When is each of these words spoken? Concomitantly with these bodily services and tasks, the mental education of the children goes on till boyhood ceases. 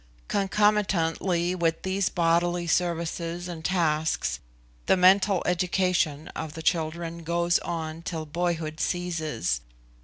Concomitantly 0.27 1.53
with 1.53 1.83
these 1.83 2.09
bodily 2.09 2.65
services 2.65 3.47
and 3.47 3.63
tasks, 3.63 4.39
the 4.87 4.97
mental 4.97 5.43
education 5.45 6.27
of 6.29 6.53
the 6.55 6.63
children 6.63 7.21
goes 7.23 7.59
on 7.59 8.01
till 8.01 8.25
boyhood 8.25 8.79
ceases. 8.79 9.61